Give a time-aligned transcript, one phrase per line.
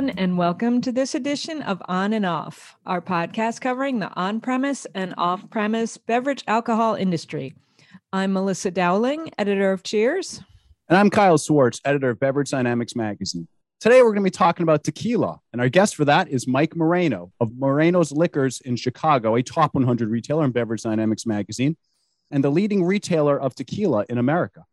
[0.00, 4.40] everyone, and welcome to this edition of On and Off, our podcast covering the on
[4.40, 7.54] premise and off premise beverage alcohol industry.
[8.10, 10.40] I'm Melissa Dowling, editor of Cheers.
[10.88, 13.46] And I'm Kyle Swartz, editor of Beverage Dynamics Magazine.
[13.78, 15.38] Today, we're going to be talking about tequila.
[15.52, 19.74] And our guest for that is Mike Moreno of Moreno's Liquors in Chicago, a top
[19.74, 21.76] 100 retailer in Beverage Dynamics Magazine,
[22.30, 24.64] and the leading retailer of tequila in America.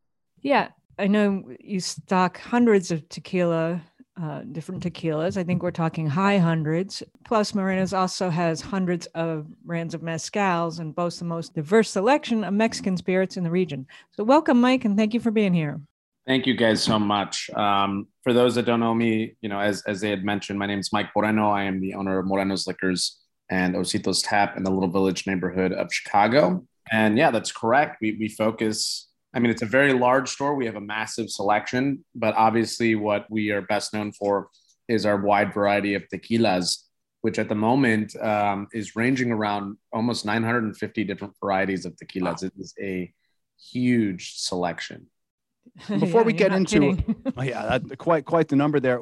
[0.42, 3.82] Yeah, I know you stock hundreds of tequila
[4.22, 5.38] uh, different tequilas.
[5.38, 7.04] I think we're talking high hundreds.
[7.24, 12.44] Plus, Moreno's also has hundreds of brands of mezcals and boasts the most diverse selection
[12.44, 13.86] of Mexican spirits in the region.
[14.12, 15.80] So, welcome, Mike, and thank you for being here.
[16.26, 17.50] Thank you guys so much.
[17.52, 20.66] Um, for those that don't know me, you know, as, as they had mentioned, my
[20.66, 21.50] name is Mike Moreno.
[21.50, 23.18] I am the owner of Moreno's Liquors
[23.50, 26.66] and Ositos Tap in the Little Village neighborhood of Chicago.
[26.92, 27.98] And yeah, that's correct.
[28.02, 30.56] We, we focus I mean, it's a very large store.
[30.56, 34.50] We have a massive selection, but obviously, what we are best known for
[34.88, 36.84] is our wide variety of tequilas,
[37.22, 42.42] which at the moment um, is ranging around almost 950 different varieties of tequilas.
[42.42, 42.48] Wow.
[42.48, 43.14] It is a
[43.60, 45.08] huge selection.
[45.88, 46.98] Before yeah, we get into,
[47.38, 49.02] oh yeah, that, quite quite the number there.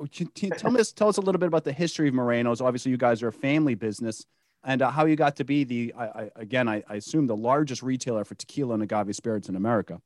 [0.58, 2.60] Tell us tell us a little bit about the history of Moreno's.
[2.60, 4.26] Obviously, you guys are a family business,
[4.64, 7.38] and uh, how you got to be the I, I, again, I, I assume the
[7.38, 10.02] largest retailer for tequila and agave spirits in America.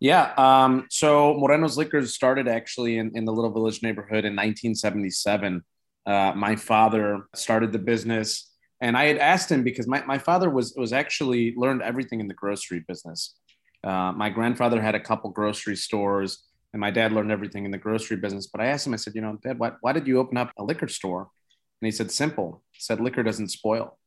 [0.00, 0.32] Yeah.
[0.36, 5.64] Um, so Moreno's Liquors started actually in, in the Little Village neighborhood in 1977.
[6.06, 10.48] Uh, my father started the business, and I had asked him because my, my father
[10.48, 13.34] was was actually learned everything in the grocery business.
[13.84, 17.78] Uh, my grandfather had a couple grocery stores, and my dad learned everything in the
[17.78, 18.46] grocery business.
[18.46, 20.52] But I asked him, I said, you know, Dad, why, why did you open up
[20.58, 21.28] a liquor store?
[21.80, 22.62] And he said, simple.
[22.72, 23.97] He said, liquor doesn't spoil.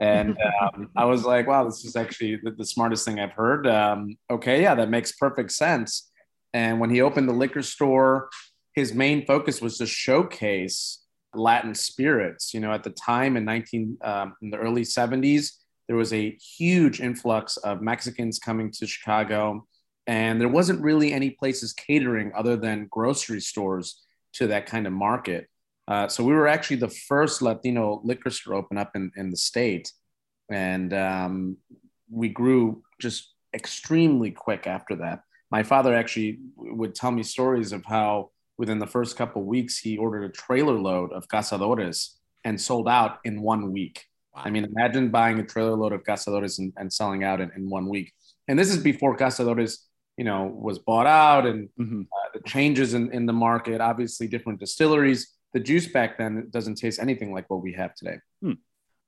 [0.00, 3.66] And um, I was like, wow, this is actually the, the smartest thing I've heard.
[3.66, 6.10] Um, okay, yeah, that makes perfect sense.
[6.52, 8.28] And when he opened the liquor store,
[8.74, 11.02] his main focus was to showcase
[11.34, 12.52] Latin spirits.
[12.52, 15.52] You know, at the time in 19, um, in the early 70s,
[15.88, 19.66] there was a huge influx of Mexicans coming to Chicago.
[20.06, 24.02] And there wasn't really any places catering other than grocery stores
[24.34, 25.48] to that kind of market.
[25.88, 29.36] Uh, so we were actually the first Latino liquor store open up in, in the
[29.36, 29.92] state.
[30.50, 31.56] And um,
[32.10, 35.22] we grew just extremely quick after that.
[35.50, 39.98] My father actually would tell me stories of how within the first couple weeks he
[39.98, 42.14] ordered a trailer load of cazadores
[42.44, 44.04] and sold out in one week.
[44.34, 44.42] Wow.
[44.46, 47.68] I mean, imagine buying a trailer load of cazadores and, and selling out in, in
[47.68, 48.12] one week.
[48.48, 49.78] And this is before cazadores,
[50.16, 52.02] you know, was bought out and mm-hmm.
[52.02, 56.76] uh, the changes in, in the market, obviously different distilleries the juice back then doesn't
[56.76, 58.16] taste anything like what we have today.
[58.42, 58.52] Hmm.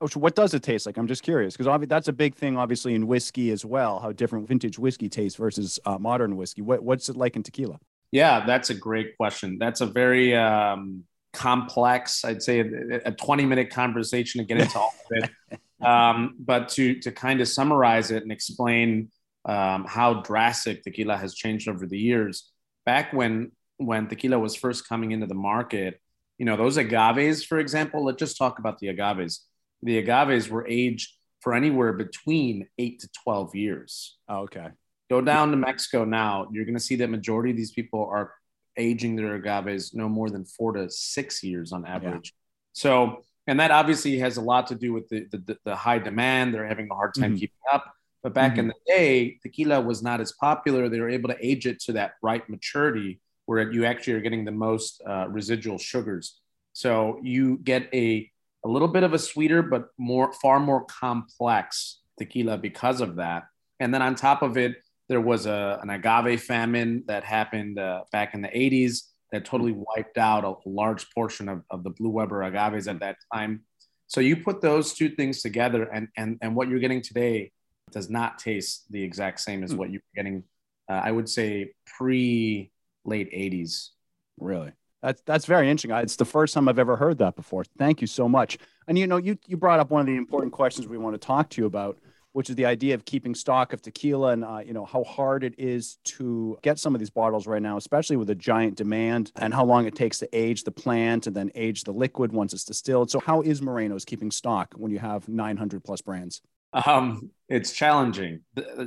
[0.00, 0.96] Oh, so what does it taste like?
[0.96, 4.00] I'm just curious because that's a big thing, obviously, in whiskey as well.
[4.00, 6.62] How different vintage whiskey tastes versus uh, modern whiskey.
[6.62, 7.78] What, what's it like in tequila?
[8.10, 9.56] Yeah, that's a great question.
[9.58, 14.78] That's a very um, complex, I'd say, a, a 20 minute conversation to get into
[14.78, 15.30] all of it.
[15.80, 19.10] Um, but to to kind of summarize it and explain
[19.44, 22.50] um, how drastic tequila has changed over the years.
[22.86, 26.00] Back when when tequila was first coming into the market,
[26.38, 29.40] you know, those agaves, for example, let's just talk about the agaves.
[29.82, 34.16] The agaves were aged for anywhere between eight to 12 years.
[34.28, 34.68] Oh, okay.
[35.10, 38.32] Go down to Mexico now, you're going to see that majority of these people are
[38.76, 42.32] aging their agaves no more than four to six years on average.
[42.34, 42.70] Yeah.
[42.72, 46.54] So, and that obviously has a lot to do with the, the, the high demand.
[46.54, 47.40] They're having a hard time mm-hmm.
[47.40, 47.92] keeping up.
[48.22, 48.60] But back mm-hmm.
[48.60, 50.88] in the day, tequila was not as popular.
[50.88, 54.44] They were able to age it to that right maturity where you actually are getting
[54.44, 56.40] the most uh, residual sugars.
[56.72, 58.30] So you get a,
[58.64, 63.44] a little bit of a sweeter, but more far more complex tequila because of that.
[63.80, 64.76] And then on top of it,
[65.08, 69.02] there was a, an agave famine that happened uh, back in the 80s
[69.32, 73.16] that totally wiped out a large portion of, of the Blue Weber agaves at that
[73.32, 73.62] time.
[74.06, 77.50] So you put those two things together, and, and, and what you're getting today
[77.90, 79.78] does not taste the exact same as hmm.
[79.78, 80.44] what you're getting,
[80.88, 82.70] uh, I would say, pre
[83.04, 83.90] late 80s.
[84.38, 84.72] Really?
[85.04, 85.90] That's that's very interesting.
[86.02, 87.64] It's the first time I've ever heard that before.
[87.78, 88.56] Thank you so much.
[88.88, 91.18] And you know, you you brought up one of the important questions we want to
[91.18, 91.98] talk to you about,
[92.32, 95.44] which is the idea of keeping stock of tequila and uh, you know how hard
[95.44, 99.30] it is to get some of these bottles right now, especially with a giant demand,
[99.36, 102.54] and how long it takes to age the plant and then age the liquid once
[102.54, 103.10] it's distilled.
[103.10, 106.40] So how is Moreno's keeping stock when you have 900 plus brands?
[106.72, 108.40] Um, it's challenging.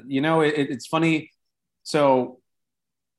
[0.08, 1.32] You know, it, it's funny.
[1.84, 2.40] So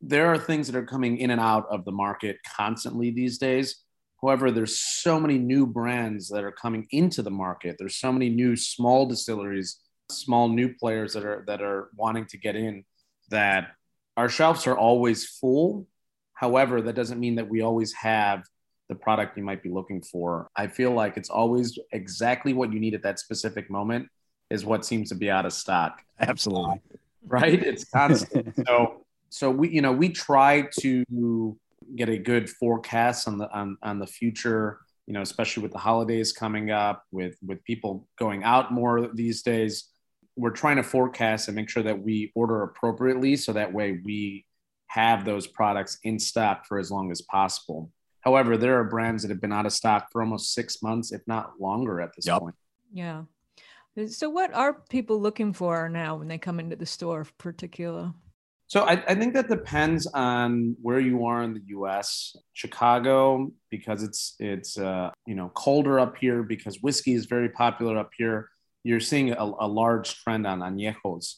[0.01, 3.83] there are things that are coming in and out of the market constantly these days.
[4.23, 7.77] However, there's so many new brands that are coming into the market.
[7.79, 9.81] There's so many new small distilleries,
[10.11, 12.85] small new players that are that are wanting to get in
[13.31, 13.73] that
[14.17, 15.87] our shelves are always full.
[16.35, 18.45] However, that doesn't mean that we always have
[18.89, 20.49] the product you might be looking for.
[20.57, 24.09] I feel like it's always exactly what you need at that specific moment
[24.51, 26.03] is what seems to be out of stock.
[26.19, 26.81] Absolutely.
[27.27, 27.63] Right?
[27.63, 28.55] It's constant.
[28.67, 31.57] so so we you know we try to
[31.95, 35.79] get a good forecast on the on, on the future you know especially with the
[35.79, 39.89] holidays coming up with with people going out more these days.
[40.37, 44.45] We're trying to forecast and make sure that we order appropriately so that way we
[44.87, 47.91] have those products in stock for as long as possible.
[48.21, 51.23] However there are brands that have been out of stock for almost six months if
[51.27, 52.41] not longer at this yep.
[52.41, 52.55] point.
[52.93, 53.23] Yeah.
[54.07, 58.15] So what are people looking for now when they come into the store for tequila
[58.69, 62.37] so I, I, think that depends on where you are in the U.S.
[62.53, 67.97] Chicago, because it's it's uh, you know colder up here, because whiskey is very popular
[67.97, 68.51] up here.
[68.85, 71.37] You're seeing a, a large trend on añejos.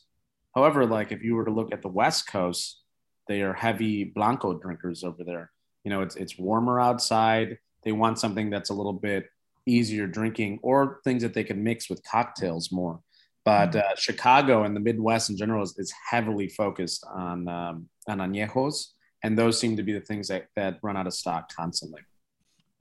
[0.57, 2.83] However, like if you were to look at the West Coast,
[3.29, 5.53] they are heavy blanco drinkers over there.
[5.85, 7.59] You know, it's it's warmer outside.
[7.85, 9.27] They want something that's a little bit
[9.67, 12.99] easier drinking, or things that they can mix with cocktails more.
[13.51, 18.19] But uh, Chicago and the Midwest in general is, is heavily focused on um, on
[18.19, 18.87] añejos,
[19.25, 22.01] and those seem to be the things that, that run out of stock constantly.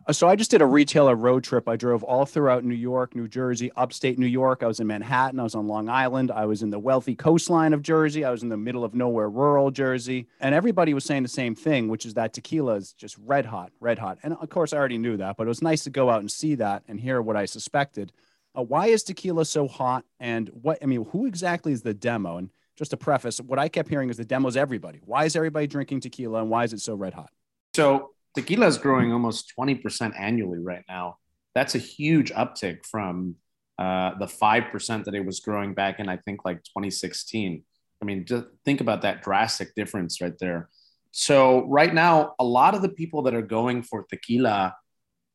[0.08, 1.68] Uh, so I just did a retailer road trip.
[1.68, 4.64] I drove all throughout New York, New Jersey, upstate New York.
[4.64, 5.40] I was in Manhattan.
[5.40, 6.32] I was on Long Island.
[6.32, 8.24] I was in the wealthy coastline of Jersey.
[8.24, 10.28] I was in the middle of nowhere, rural Jersey.
[10.40, 13.72] And everybody was saying the same thing, which is that tequila is just red hot,
[13.80, 14.18] red hot.
[14.24, 16.32] And of course, I already knew that, but it was nice to go out and
[16.32, 18.12] see that and hear what I suspected.
[18.60, 20.04] Uh, why is tequila so hot?
[20.20, 22.38] And what, I mean, who exactly is the demo?
[22.38, 25.00] And just to preface, what I kept hearing is the demo's everybody.
[25.06, 27.30] Why is everybody drinking tequila and why is it so red hot?
[27.74, 31.18] So tequila is growing almost 20% annually right now.
[31.56, 33.36] That's a huge uptick from
[33.78, 37.64] uh, the 5% that it was growing back in, I think, like 2016.
[38.02, 40.70] I mean, just think about that drastic difference right there.
[41.12, 44.76] So, right now, a lot of the people that are going for tequila,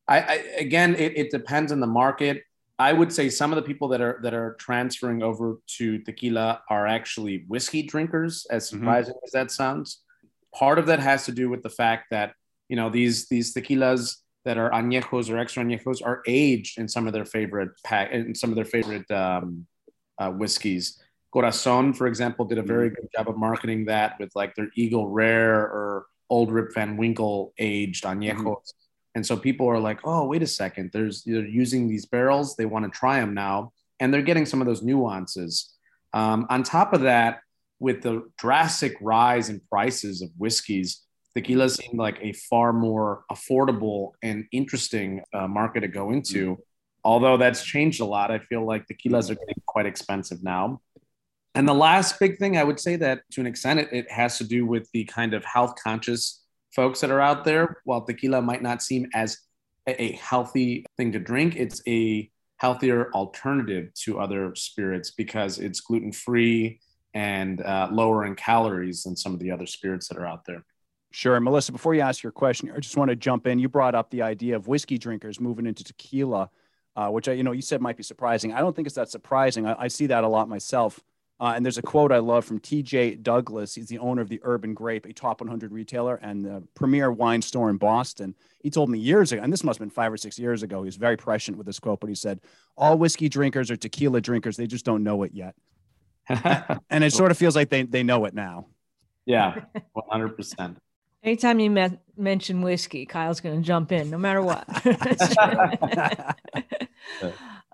[0.07, 2.43] I, I again, it, it depends on the market.
[2.77, 6.61] I would say some of the people that are that are transferring over to tequila
[6.69, 8.79] are actually whiskey drinkers, as mm-hmm.
[8.79, 9.25] surprising mm-hmm.
[9.25, 10.01] as that sounds.
[10.53, 12.33] Part of that has to do with the fact that
[12.67, 17.07] you know these these tequilas that are añejos or extra añejos are aged in some
[17.07, 19.65] of their favorite pack in some of their favorite um,
[20.19, 21.01] uh, whiskeys.
[21.31, 23.01] Corazon, for example, did a very mm-hmm.
[23.01, 27.53] good job of marketing that with like their Eagle Rare or Old Rip Van Winkle
[27.57, 28.35] aged añejos.
[28.35, 28.84] Mm-hmm
[29.15, 32.65] and so people are like, oh, wait a second, there's they're using these barrels, they
[32.65, 35.73] want to try them now, and they're getting some of those nuances.
[36.13, 37.39] Um, on top of that,
[37.79, 41.01] with the drastic rise in prices of whiskeys,
[41.35, 46.51] tequila seemed like a far more affordable and interesting uh, market to go into.
[46.51, 46.61] Mm-hmm.
[47.03, 50.81] Although that's changed a lot, I feel like tequilas are getting quite expensive now.
[51.53, 54.37] And the last big thing I would say that to an extent it, it has
[54.39, 56.41] to do with the kind of health conscious
[56.75, 59.37] folks that are out there, while tequila might not seem as
[59.87, 66.11] a healthy thing to drink, it's a healthier alternative to other spirits because it's gluten
[66.11, 66.79] free
[67.13, 70.65] and uh, lower in calories than some of the other spirits that are out there.
[71.11, 71.39] Sure.
[71.39, 73.57] Melissa, before you ask your question, I just want to jump in.
[73.57, 76.49] You brought up the idea of whiskey drinkers moving into tequila,
[76.97, 78.51] uh, which I, you know, you said might be surprising.
[78.51, 79.65] I don't think it's that surprising.
[79.65, 80.99] I, I see that a lot myself.
[81.37, 83.75] Uh, and there's a quote I love from TJ Douglas.
[83.75, 87.41] He's the owner of the Urban Grape, a top 100 retailer and the premier wine
[87.41, 88.35] store in Boston.
[88.61, 90.81] He told me years ago, and this must have been five or six years ago,
[90.81, 92.39] he was very prescient with this quote, but he said,
[92.77, 94.55] All whiskey drinkers are tequila drinkers.
[94.55, 95.55] They just don't know it yet.
[96.89, 98.67] and it sort of feels like they, they know it now.
[99.25, 99.61] Yeah,
[99.97, 100.77] 100%.
[101.21, 104.67] Anytime you me- mention whiskey, Kyle's going to jump in no matter what.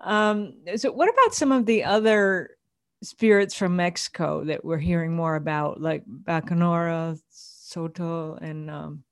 [0.00, 2.56] um, so, what about some of the other
[3.02, 9.04] spirits from Mexico that we're hearing more about, like Bacanora, Sotol, and um,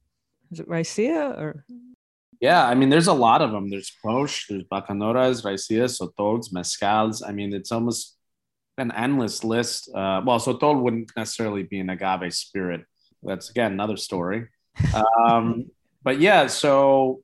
[0.50, 1.64] is it Raicilla or?
[2.40, 3.68] Yeah, I mean, there's a lot of them.
[3.68, 7.22] There's Pox, there's Bacanoras, Raicillas, Sotols, Mezcals.
[7.26, 8.16] I mean, it's almost
[8.78, 9.90] an endless list.
[9.94, 12.84] Uh, well, Sotol wouldn't necessarily be an agave spirit.
[13.22, 14.48] That's again another story.
[14.94, 15.66] Um,
[16.02, 17.22] but yeah, so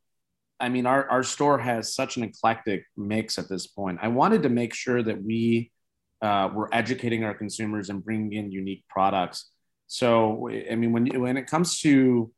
[0.60, 3.98] I mean, our, our store has such an eclectic mix at this point.
[4.02, 5.70] I wanted to make sure that we
[6.22, 9.50] uh, we're educating our consumers and bringing in unique products.
[9.86, 12.32] So, I mean, when when it comes to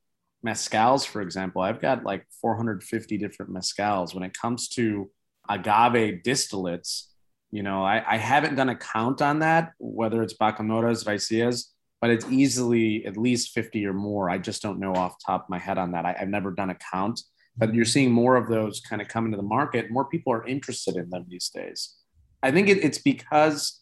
[0.44, 4.14] mezcals, for example, I've got like 450 different mezcals.
[4.14, 5.10] When it comes to
[5.48, 7.04] agave distillates,
[7.50, 11.66] you know, I, I haven't done a count on that, whether it's bacanoras, raicillas,
[12.00, 14.28] but it's easily at least 50 or more.
[14.28, 16.04] I just don't know off top of my head on that.
[16.04, 17.20] I, I've never done a count,
[17.56, 19.90] but you're seeing more of those kind of come into the market.
[19.90, 21.94] More people are interested in them these days.
[22.42, 23.80] I think it, it's because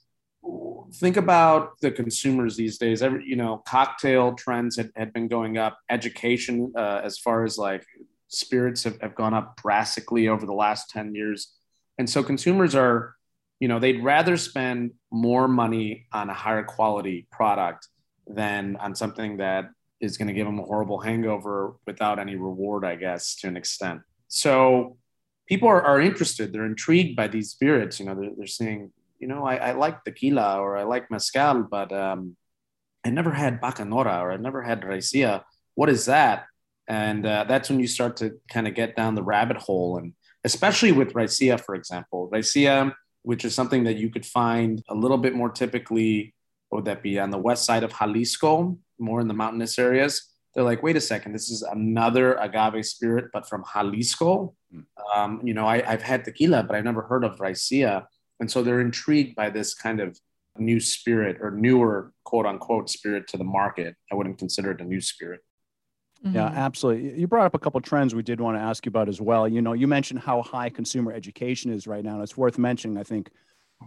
[0.94, 3.02] think about the consumers these days.
[3.02, 5.78] Every you know, cocktail trends had, had been going up.
[5.90, 7.84] Education, uh, as far as like
[8.28, 11.52] spirits have, have gone up drastically over the last 10 years.
[11.98, 13.14] And so consumers are,
[13.60, 17.88] you know, they'd rather spend more money on a higher quality product
[18.26, 19.70] than on something that
[20.00, 23.56] is going to give them a horrible hangover without any reward, I guess, to an
[23.56, 24.02] extent.
[24.28, 24.98] So
[25.46, 26.52] people are, are interested.
[26.52, 28.00] They're intrigued by these spirits.
[28.00, 31.62] You know, they're, they're saying, you know, I, I like tequila or I like mezcal,
[31.62, 32.36] but um,
[33.04, 35.44] I never had bacanora or I never had raicilla.
[35.74, 36.46] What is that?
[36.88, 39.98] And uh, that's when you start to kind of get down the rabbit hole.
[39.98, 44.94] And especially with raicilla, for example, raicilla, which is something that you could find a
[44.94, 46.34] little bit more typically,
[46.70, 50.32] would that be on the west side of Jalisco, more in the mountainous areas?
[50.56, 54.54] They're like, wait a second, this is another agave spirit, but from Jalisco.
[54.74, 54.84] Mm.
[55.14, 58.06] Um, you know, I, have had tequila, but I've never heard of raicilla.
[58.40, 60.18] And so they're intrigued by this kind of
[60.56, 63.96] new spirit or newer quote unquote spirit to the market.
[64.10, 65.40] I wouldn't consider it a new spirit.
[66.24, 66.36] Mm-hmm.
[66.36, 67.20] Yeah, absolutely.
[67.20, 69.46] You brought up a couple trends we did want to ask you about as well.
[69.46, 72.96] You know, you mentioned how high consumer education is right now, and it's worth mentioning.
[72.96, 73.30] I think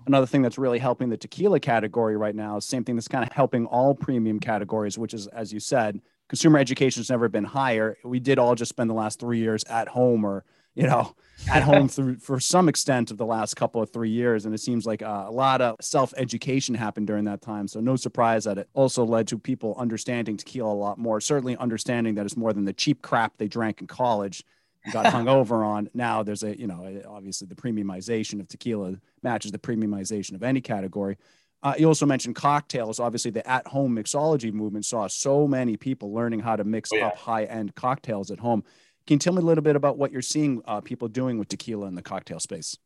[0.06, 3.34] another thing that's really helping the tequila category right now same thing that's kind of
[3.34, 6.00] helping all premium categories, which is, as you said,
[6.30, 7.98] consumer education has never been higher.
[8.04, 10.46] We did all just spend the last three years at home or
[10.80, 11.14] you know,
[11.52, 14.46] at home through for some extent of the last couple of three years.
[14.46, 17.68] And it seems like uh, a lot of self education happened during that time.
[17.68, 21.20] So no surprise that it also led to people understanding tequila a lot more.
[21.20, 24.44] Certainly understanding that it's more than the cheap crap they drank in college
[24.86, 25.90] and got hung over on.
[25.94, 30.62] Now there's a, you know, obviously the premiumization of tequila matches the premiumization of any
[30.62, 31.18] category.
[31.62, 33.00] Uh, you also mentioned cocktails.
[33.00, 37.08] Obviously, the at-home mixology movement saw so many people learning how to mix oh, yeah.
[37.08, 38.64] up high-end cocktails at home.
[39.06, 41.48] Can you tell me a little bit about what you're seeing uh, people doing with
[41.50, 42.78] tequila in the cocktail space?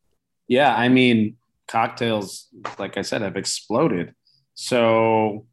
[0.48, 1.36] Yeah, I mean,
[1.68, 4.14] cocktails, like I said, have exploded.
[4.54, 5.46] So,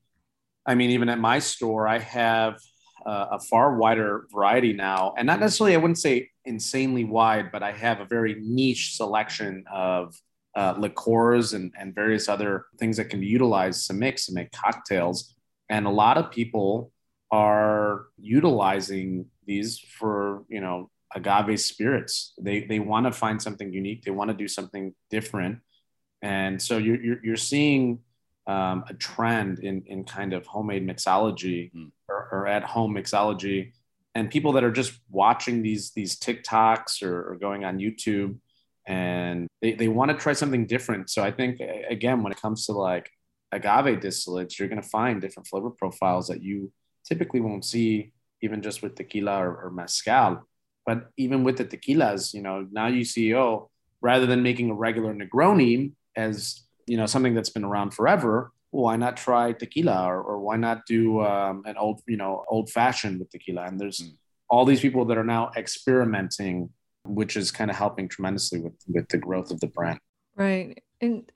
[0.66, 2.58] I mean, even at my store, I have
[3.06, 7.64] uh, a far wider variety now, and not necessarily, I wouldn't say insanely wide, but
[7.64, 10.16] I have a very niche selection of
[10.56, 14.52] uh, liqueurs and, and various other things that can be utilized to mix and make
[14.52, 15.36] cocktails.
[15.70, 16.92] And a lot of people
[17.32, 24.04] are utilizing these for you know agave spirits they they want to find something unique
[24.04, 25.60] they want to do something different
[26.22, 28.00] and so you're you're, you're seeing
[28.48, 31.92] um, a trend in in kind of homemade mixology mm.
[32.10, 33.72] or, or, at home mixology
[34.16, 38.38] and people that are just watching these these tiktoks or, or going on youtube
[38.88, 41.60] and they, they want to try something different so i think
[41.90, 43.12] again when it comes to like
[43.52, 46.72] agave distillates you're going to find different flavor profiles that you
[47.06, 48.12] typically won't see
[48.42, 50.48] even just with tequila or, or mezcal.
[50.86, 53.70] But even with the tequilas, you know, now you see, oh,
[54.02, 58.86] rather than making a regular Negroni as, you know, something that's been around forever, well,
[58.86, 62.72] why not try tequila or, or why not do um, an old, you know, old
[62.72, 63.66] fashioned with tequila?
[63.66, 64.14] And there's mm.
[64.50, 66.70] all these people that are now experimenting,
[67.06, 70.00] which is kind of helping tremendously with, with the growth of the brand.
[70.36, 70.82] Right.
[71.02, 71.30] And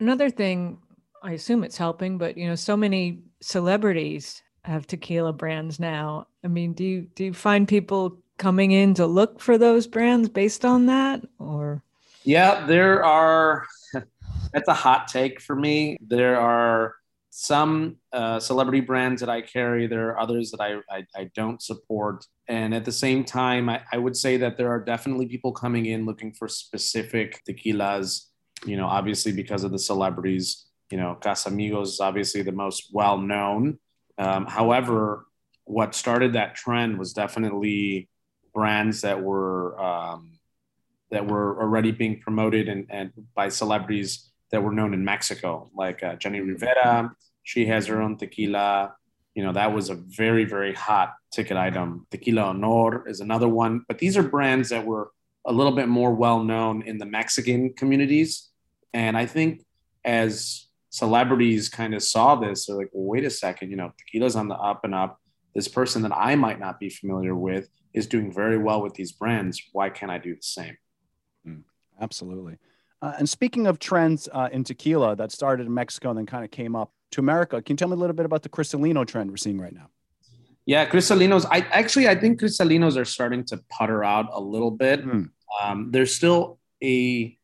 [0.00, 0.78] another thing,
[1.22, 6.26] I assume it's helping, but, you know, so many celebrities have tequila brands now.
[6.44, 10.28] I mean, do you do you find people coming in to look for those brands
[10.28, 11.82] based on that or
[12.24, 13.66] Yeah, there are
[14.52, 15.96] that's a hot take for me.
[16.00, 16.94] There are
[17.34, 19.86] some uh, celebrity brands that I carry.
[19.86, 22.26] There are others that I, I, I don't support.
[22.46, 25.86] And at the same time, I, I would say that there are definitely people coming
[25.86, 28.26] in looking for specific tequilas,
[28.66, 30.66] you know, obviously because of the celebrities.
[30.90, 33.78] You know, Casamigos is obviously the most well known.
[34.18, 35.24] Um, however,
[35.64, 38.10] what started that trend was definitely
[38.52, 40.38] brands that were um,
[41.10, 46.02] that were already being promoted and, and by celebrities that were known in Mexico, like
[46.02, 47.14] uh, Jenni Rivera.
[47.42, 48.94] She has her own tequila.
[49.34, 52.06] You know, that was a very, very hot ticket item.
[52.10, 53.84] Tequila Honor is another one.
[53.88, 55.10] But these are brands that were
[55.46, 58.50] a little bit more well known in the Mexican communities.
[58.92, 59.64] And I think
[60.04, 62.66] as celebrities kind of saw this.
[62.66, 65.18] They're like, well, wait a second, you know, tequila's on the up and up.
[65.54, 69.12] This person that I might not be familiar with is doing very well with these
[69.12, 69.60] brands.
[69.72, 70.76] Why can't I do the same?
[71.46, 71.62] Mm,
[72.00, 72.56] absolutely.
[73.02, 76.44] Uh, and speaking of trends uh, in tequila that started in Mexico and then kind
[76.44, 79.04] of came up to America, can you tell me a little bit about the Cristalino
[79.04, 79.90] trend we're seeing right now?
[80.64, 81.44] Yeah, Cristalinos.
[81.50, 85.04] I actually I think Cristalinos are starting to putter out a little bit.
[85.04, 85.30] Mm.
[85.60, 87.36] Um, there's still a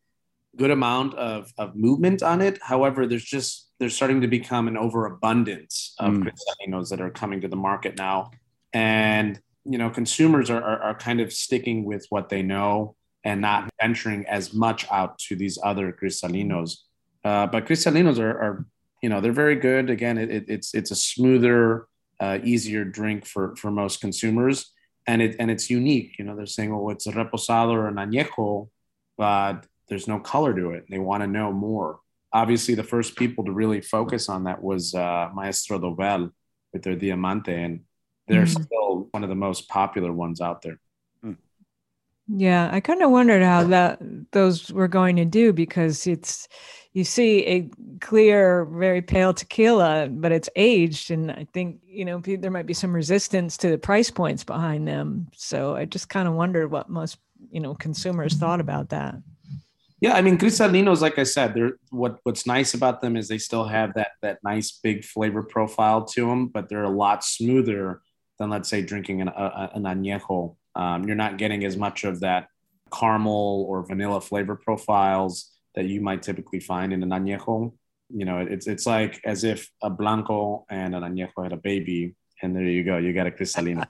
[0.55, 2.59] good amount of, of movement on it.
[2.61, 6.23] However, there's just there's starting to become an overabundance of mm.
[6.23, 8.31] cristalinos that are coming to the market now,
[8.71, 13.41] and you know consumers are, are, are kind of sticking with what they know and
[13.41, 16.77] not venturing as much out to these other cristalinos.
[17.23, 18.65] Uh, but cristalinos are, are,
[19.01, 19.89] you know they're very good.
[19.89, 21.87] Again, it, it, it's it's a smoother,
[22.19, 24.71] uh, easier drink for for most consumers.
[25.07, 26.17] and it and it's unique.
[26.19, 28.69] You know, they're saying, "Well, it's a reposado or an añejo,"
[29.17, 30.85] but there's no color to it.
[30.89, 31.99] They want to know more.
[32.31, 36.31] Obviously, the first people to really focus on that was uh, Maestro Dobel
[36.71, 37.81] with their Diamante, and
[38.27, 38.63] they're mm-hmm.
[38.63, 40.79] still one of the most popular ones out there.
[42.31, 43.99] Yeah, I kind of wondered how that
[44.31, 46.47] those were going to do because it's
[46.93, 47.69] you see a
[48.01, 52.73] clear, very pale tequila, but it's aged, and I think you know there might be
[52.73, 55.27] some resistance to the price points behind them.
[55.35, 57.17] So I just kind of wondered what most
[57.49, 58.41] you know consumers mm-hmm.
[58.41, 59.15] thought about that.
[59.99, 63.39] Yeah, I mean cristalinos, like I said, they're what what's nice about them is they
[63.39, 68.01] still have that that nice big flavor profile to them, but they're a lot smoother
[68.37, 72.21] than let's say drinking an, a, an añejo um, you're not getting as much of
[72.21, 72.47] that
[72.93, 77.73] caramel or vanilla flavor profiles that you might typically find in an añejo.
[78.09, 82.15] You know, it's it's like as if a blanco and an añejo had a baby,
[82.41, 83.85] and there you go, you got a cristalino.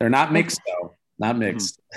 [0.00, 1.80] They're not mixed though, not mixed.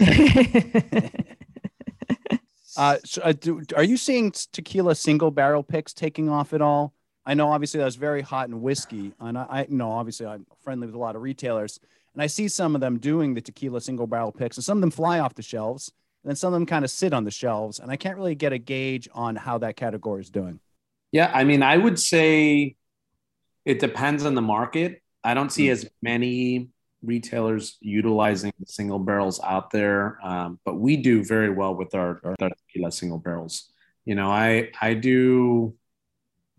[2.77, 6.93] uh, so, uh, do, are you seeing tequila single barrel picks taking off at all?
[7.25, 10.85] I know obviously that was very hot in whiskey, and I know obviously I'm friendly
[10.85, 11.79] with a lot of retailers.
[12.13, 14.81] And I see some of them doing the tequila single barrel picks, and some of
[14.81, 15.91] them fly off the shelves,
[16.23, 17.79] and then some of them kind of sit on the shelves.
[17.79, 20.59] And I can't really get a gauge on how that category is doing.
[21.11, 22.75] Yeah, I mean, I would say
[23.65, 25.01] it depends on the market.
[25.23, 25.71] I don't see mm.
[25.71, 26.69] as many
[27.01, 32.21] retailers utilizing the single barrels out there, um, but we do very well with our,
[32.23, 33.71] our tequila single barrels.
[34.05, 35.75] You know, I I do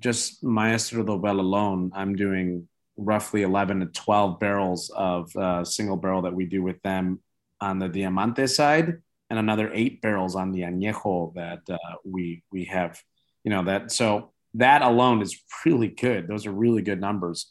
[0.00, 1.92] just Maestro Dobel alone.
[1.94, 6.81] I'm doing roughly 11 to 12 barrels of uh, single barrel that we do with
[6.83, 7.21] them
[7.61, 12.65] on the Diamante side, and another eight barrels on the Añejo that uh, we we
[12.67, 13.01] have.
[13.43, 16.29] You know that so that alone is really good.
[16.29, 17.47] Those are really good numbers.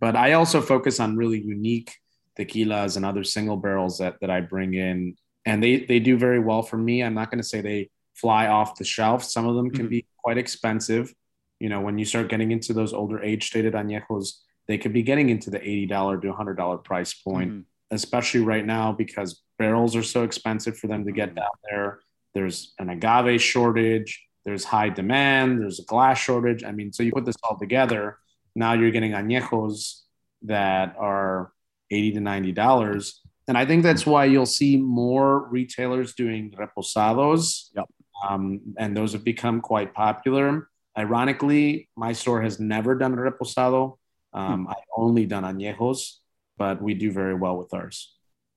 [0.00, 1.94] But I also focus on really unique
[2.38, 6.40] tequilas and other single barrels that that I bring in, and they they do very
[6.40, 7.02] well for me.
[7.02, 9.24] I'm not going to say they fly off the shelf.
[9.24, 9.90] Some of them can mm-hmm.
[9.90, 11.14] be quite expensive.
[11.60, 14.32] You know, when you start getting into those older age stated añejos,
[14.68, 17.60] they could be getting into the $80 to $100 price point, mm-hmm.
[17.90, 21.36] especially right now because barrels are so expensive for them to get mm-hmm.
[21.36, 22.00] down there.
[22.34, 26.64] There's an agave shortage, there's high demand, there's a glass shortage.
[26.64, 28.18] I mean, so you put this all together,
[28.54, 30.00] now you're getting añejos
[30.42, 31.52] that are
[31.90, 33.12] 80 to $90.
[33.48, 37.68] And I think that's why you'll see more retailers doing reposados.
[37.74, 37.84] Yep.
[38.28, 40.68] Um, and those have become quite popular.
[40.96, 43.98] Ironically, my store has never done a reposado.
[44.32, 46.16] Um, I've only done añejos,
[46.56, 48.14] but we do very well with ours.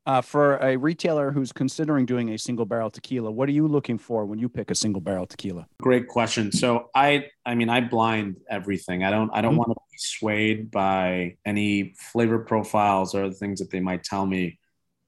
[0.07, 3.97] Uh, for a retailer who's considering doing a single barrel tequila, what are you looking
[3.97, 5.65] for when you pick a single barrel tequila?
[5.81, 6.51] Great question.
[6.51, 9.03] So I, I mean, I blind everything.
[9.03, 9.57] I don't, I don't mm-hmm.
[9.57, 14.27] want to be swayed by any flavor profiles or the things that they might tell
[14.27, 14.59] me.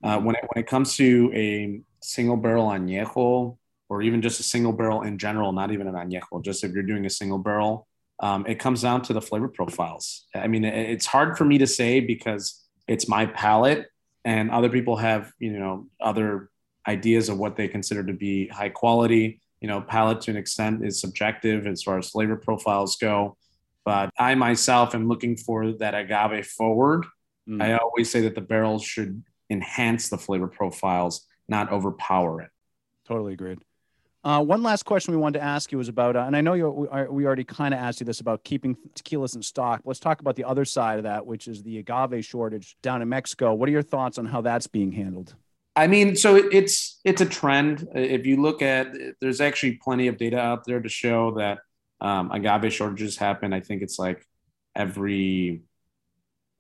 [0.04, 3.58] Uh, when it when it comes to a single barrel añejo,
[3.90, 6.84] or even just a single barrel in general, not even an añejo, just if you're
[6.84, 7.88] doing a single barrel,
[8.20, 10.26] um, it comes down to the flavor profiles.
[10.34, 13.88] I mean, it's hard for me to say because it's my palate,
[14.26, 16.50] and other people have you know other
[16.88, 19.42] ideas of what they consider to be high quality.
[19.62, 23.38] You know, palate to an extent is subjective as far as flavor profiles go.
[23.86, 27.06] But I myself am looking for that agave forward.
[27.48, 27.64] Mm.
[27.64, 32.50] I always say that the barrels should enhance the flavor profiles, not overpower it.
[33.08, 33.60] Totally agreed.
[34.28, 36.54] Uh, one last question we wanted to ask you was about, uh, and I know
[36.54, 36.70] you
[37.10, 39.80] we already kind of asked you this about keeping tequilas in stock.
[39.86, 43.08] Let's talk about the other side of that, which is the agave shortage down in
[43.08, 43.54] Mexico.
[43.54, 45.34] What are your thoughts on how that's being handled?
[45.78, 47.88] I mean, so it's it's a trend.
[47.96, 48.88] If you look at,
[49.22, 51.60] there's actually plenty of data out there to show that
[52.02, 53.54] um, agave shortages happen.
[53.54, 54.28] I think it's like
[54.76, 55.62] every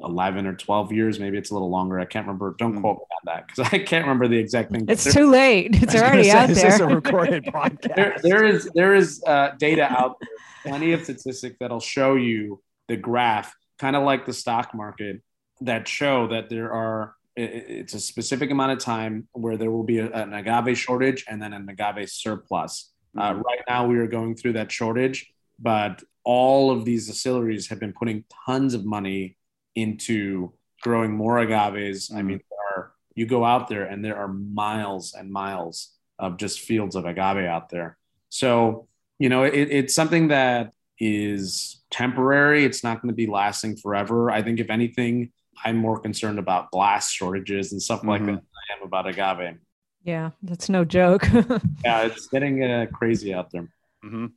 [0.01, 1.19] 11 or 12 years.
[1.19, 1.99] Maybe it's a little longer.
[1.99, 2.55] I can't remember.
[2.57, 2.81] Don't mm.
[2.81, 4.85] quote me on that because I can't remember the exact thing.
[4.87, 5.81] It's too late.
[5.81, 6.55] It's already say, out there.
[6.55, 7.95] This is a recorded podcast.
[7.95, 10.29] there, there is there is uh, data out there,
[10.71, 15.21] plenty of statistics that'll show you the graph, kind of like the stock market,
[15.61, 17.15] that show that there are.
[17.39, 21.39] It's a specific amount of time where there will be a, an agave shortage and
[21.39, 22.91] then an agave surplus.
[23.15, 27.79] Uh, right now, we are going through that shortage, but all of these distilleries have
[27.79, 29.36] been putting tons of money
[29.77, 32.09] into growing more agaves.
[32.09, 32.17] Mm-hmm.
[32.17, 32.41] I mean,
[32.75, 37.05] are, you go out there and there are miles and miles of just fields of
[37.05, 37.97] agave out there.
[38.29, 38.87] So,
[39.19, 42.65] you know, it, it's something that is temporary.
[42.65, 44.31] It's not going to be lasting forever.
[44.31, 45.31] I think, if anything,
[45.63, 48.09] I'm more concerned about glass shortages and stuff mm-hmm.
[48.09, 49.57] like that I am about agave.
[50.03, 51.27] Yeah, that's no joke.
[51.85, 53.69] yeah, it's getting uh, crazy out there.
[54.03, 54.27] Mm-hmm.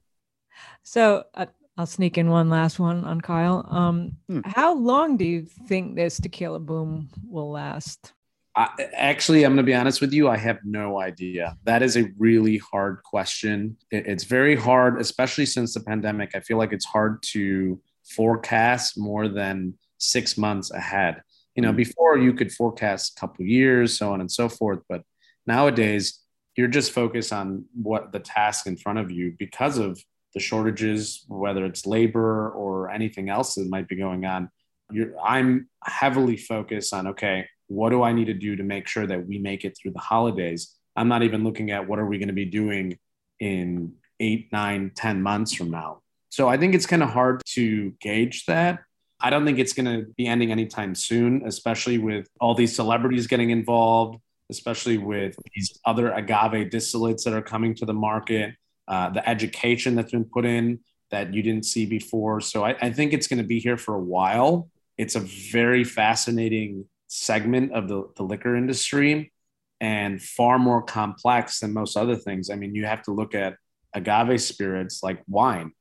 [0.83, 1.47] So, uh,
[1.81, 3.67] I'll sneak in one last one on Kyle.
[3.71, 4.41] Um, hmm.
[4.45, 8.13] How long do you think this tequila boom will last?
[8.55, 10.29] I, actually, I'm going to be honest with you.
[10.29, 11.57] I have no idea.
[11.65, 13.79] That is a really hard question.
[13.91, 16.33] It, it's very hard, especially since the pandemic.
[16.35, 21.23] I feel like it's hard to forecast more than six months ahead.
[21.55, 21.77] You know, hmm.
[21.77, 24.81] before you could forecast a couple years, so on and so forth.
[24.87, 25.01] But
[25.47, 26.21] nowadays,
[26.57, 29.99] you're just focused on what the task in front of you because of
[30.35, 34.51] the shortages, whether it's labor or anything else that might be going on.
[34.93, 39.07] You're, I'm heavily focused on okay, what do I need to do to make sure
[39.07, 40.75] that we make it through the holidays?
[40.97, 42.99] I'm not even looking at what are we going to be doing
[43.39, 46.03] in eight, nine, ten months from now.
[46.29, 48.81] So I think it's kind of hard to gauge that.
[49.21, 53.27] I don't think it's going to be ending anytime soon, especially with all these celebrities
[53.27, 54.19] getting involved,
[54.51, 58.55] especially with these other agave distillates that are coming to the market.
[58.89, 62.41] Uh, the education that's been put in that you didn't see before.
[62.41, 64.69] So I, I think it's going to be here for a while.
[64.97, 69.33] It's a very fascinating segment of the, the liquor industry
[69.81, 72.51] and far more complex than most other things.
[72.51, 73.57] I mean, you have to look at
[73.95, 75.73] agave spirits like wine.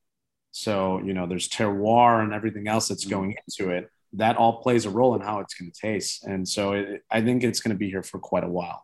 [0.52, 3.16] So, you know, there's terroir and everything else that's mm-hmm.
[3.16, 3.90] going into it.
[4.14, 6.24] That all plays a role in how it's going to taste.
[6.26, 8.84] And so it, I think it's going to be here for quite a while.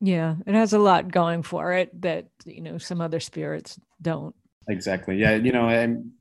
[0.00, 4.34] Yeah, it has a lot going for it that you know some other spirits don't.
[4.68, 5.16] Exactly.
[5.16, 6.12] Yeah, you know, and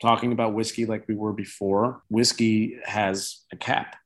[0.00, 3.96] talking about whiskey like we were before, whiskey has a cap.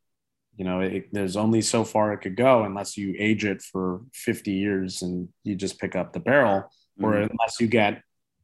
[0.56, 4.02] You know, it, there's only so far it could go unless you age it for
[4.12, 7.04] 50 years and you just pick up the barrel, mm-hmm.
[7.04, 8.02] or unless you get,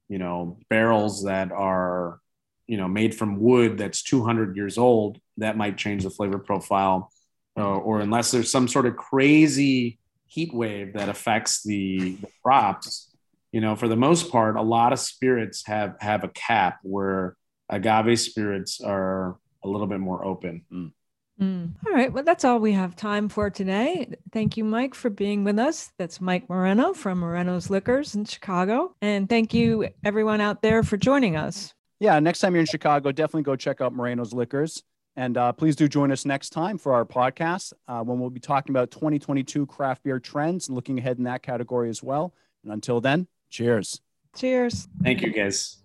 [0.08, 2.20] you know, barrels that are,
[2.66, 7.10] you know, made from wood that's 200 years old, that might change the flavor profile.
[7.56, 9.97] Uh, or unless there's some sort of crazy
[10.28, 13.08] heat wave that affects the, the crops,
[13.52, 17.36] you know, for the most part, a lot of spirits have have a cap where
[17.68, 20.64] agave spirits are a little bit more open.
[20.72, 20.92] Mm.
[21.40, 21.74] Mm.
[21.86, 22.12] All right.
[22.12, 24.12] Well, that's all we have time for today.
[24.32, 25.92] Thank you, Mike, for being with us.
[25.96, 28.94] That's Mike Moreno from Moreno's Liquors in Chicago.
[29.00, 31.72] And thank you, everyone out there, for joining us.
[32.00, 32.18] Yeah.
[32.18, 34.82] Next time you're in Chicago, definitely go check out Moreno's Liquors.
[35.18, 38.38] And uh, please do join us next time for our podcast uh, when we'll be
[38.38, 42.32] talking about 2022 craft beer trends and looking ahead in that category as well.
[42.62, 44.00] And until then, cheers.
[44.36, 44.86] Cheers.
[45.02, 45.78] Thank you, guys.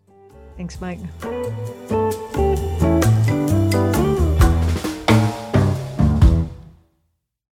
[0.56, 1.00] Thanks, Mike.